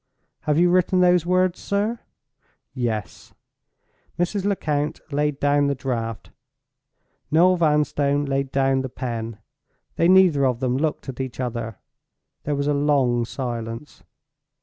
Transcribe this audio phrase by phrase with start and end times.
[0.45, 1.99] "Have you written those words, sir?"
[2.73, 3.35] "Yes."
[4.17, 4.45] Mrs.
[4.45, 6.31] Lecount laid down the Draft;
[7.29, 9.37] Noel Vanstone laid down the pen.
[9.97, 11.77] They neither of them looked at each other.
[12.45, 14.01] There was a long silence.